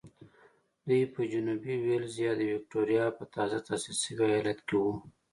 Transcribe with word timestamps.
دوی 0.87 1.03
په 1.13 1.21
جنوبي 1.31 1.75
وېلز 1.85 2.13
یا 2.25 2.31
د 2.37 2.41
ویکټوریا 2.51 3.05
په 3.17 3.23
تازه 3.35 3.57
تاسیس 3.67 3.97
شوي 4.05 4.27
ایالت 4.33 4.59
کې 4.67 4.75
وو. 4.83 4.93